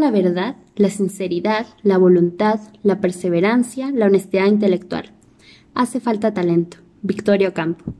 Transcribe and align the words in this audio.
la 0.00 0.10
verdad, 0.10 0.56
la 0.76 0.88
sinceridad, 0.88 1.66
la 1.82 1.98
voluntad, 1.98 2.60
la 2.82 3.00
perseverancia, 3.00 3.90
la 3.92 4.06
honestidad 4.06 4.46
intelectual. 4.46 5.10
Hace 5.74 6.00
falta 6.00 6.32
talento. 6.32 6.78
Victoria 7.02 7.48
Ocampo. 7.50 7.92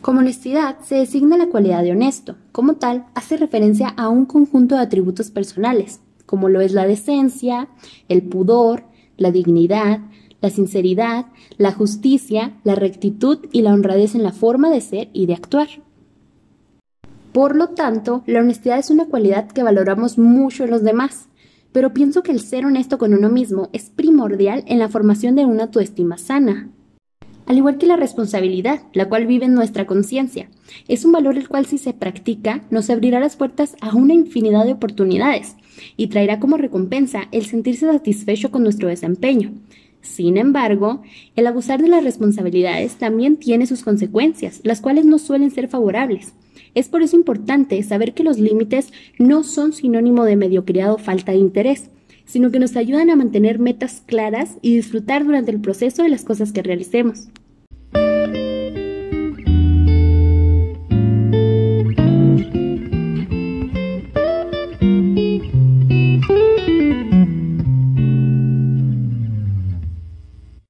Como 0.00 0.20
honestidad 0.20 0.78
se 0.80 0.96
designa 0.96 1.36
la 1.36 1.48
cualidad 1.48 1.82
de 1.82 1.92
honesto. 1.92 2.36
Como 2.50 2.76
tal, 2.76 3.04
hace 3.14 3.36
referencia 3.36 3.88
a 3.88 4.08
un 4.08 4.24
conjunto 4.24 4.74
de 4.74 4.80
atributos 4.80 5.30
personales, 5.30 6.00
como 6.24 6.48
lo 6.48 6.60
es 6.60 6.72
la 6.72 6.86
decencia, 6.86 7.68
el 8.08 8.22
pudor, 8.22 8.84
la 9.18 9.30
dignidad, 9.30 10.00
la 10.40 10.50
sinceridad, 10.50 11.26
la 11.58 11.72
justicia, 11.72 12.58
la 12.64 12.74
rectitud 12.74 13.38
y 13.52 13.62
la 13.62 13.74
honradez 13.74 14.14
en 14.14 14.22
la 14.22 14.32
forma 14.32 14.70
de 14.70 14.80
ser 14.80 15.10
y 15.12 15.26
de 15.26 15.34
actuar. 15.34 15.68
Por 17.32 17.56
lo 17.56 17.68
tanto, 17.68 18.22
la 18.26 18.40
honestidad 18.40 18.78
es 18.78 18.90
una 18.90 19.06
cualidad 19.06 19.48
que 19.48 19.62
valoramos 19.62 20.18
mucho 20.18 20.64
en 20.64 20.70
los 20.70 20.82
demás, 20.82 21.28
pero 21.72 21.94
pienso 21.94 22.22
que 22.22 22.32
el 22.32 22.40
ser 22.40 22.66
honesto 22.66 22.98
con 22.98 23.14
uno 23.14 23.30
mismo 23.30 23.70
es 23.72 23.88
primordial 23.88 24.64
en 24.66 24.78
la 24.78 24.88
formación 24.88 25.34
de 25.34 25.46
una 25.46 25.64
autoestima 25.64 26.18
sana. 26.18 26.68
Al 27.46 27.56
igual 27.56 27.78
que 27.78 27.86
la 27.86 27.96
responsabilidad, 27.96 28.82
la 28.92 29.08
cual 29.08 29.26
vive 29.26 29.46
en 29.46 29.54
nuestra 29.54 29.86
conciencia, 29.86 30.48
es 30.88 31.04
un 31.04 31.12
valor 31.12 31.36
el 31.36 31.48
cual 31.48 31.66
si 31.66 31.78
se 31.78 31.94
practica 31.94 32.62
nos 32.70 32.90
abrirá 32.90 33.18
las 33.18 33.36
puertas 33.36 33.76
a 33.80 33.94
una 33.96 34.14
infinidad 34.14 34.64
de 34.64 34.72
oportunidades 34.72 35.56
y 35.96 36.08
traerá 36.08 36.38
como 36.38 36.58
recompensa 36.58 37.22
el 37.32 37.46
sentirse 37.46 37.86
satisfecho 37.86 38.50
con 38.50 38.62
nuestro 38.62 38.88
desempeño, 38.88 39.52
sin 40.02 40.36
embargo, 40.36 41.00
el 41.36 41.46
abusar 41.46 41.80
de 41.80 41.88
las 41.88 42.02
responsabilidades 42.02 42.96
también 42.96 43.36
tiene 43.36 43.66
sus 43.66 43.82
consecuencias, 43.82 44.60
las 44.64 44.80
cuales 44.80 45.04
no 45.04 45.18
suelen 45.18 45.52
ser 45.52 45.68
favorables. 45.68 46.34
Es 46.74 46.88
por 46.88 47.02
eso 47.02 47.16
importante 47.16 47.82
saber 47.82 48.14
que 48.14 48.24
los 48.24 48.38
límites 48.38 48.92
no 49.18 49.42
son 49.42 49.72
sinónimo 49.72 50.24
de 50.24 50.36
mediocridad 50.36 50.92
o 50.92 50.98
falta 50.98 51.32
de 51.32 51.38
interés, 51.38 51.90
sino 52.24 52.50
que 52.50 52.58
nos 52.58 52.76
ayudan 52.76 53.10
a 53.10 53.16
mantener 53.16 53.58
metas 53.58 54.02
claras 54.06 54.56
y 54.62 54.76
disfrutar 54.76 55.24
durante 55.24 55.50
el 55.50 55.60
proceso 55.60 56.02
de 56.02 56.08
las 56.08 56.24
cosas 56.24 56.52
que 56.52 56.62
realicemos. 56.62 57.28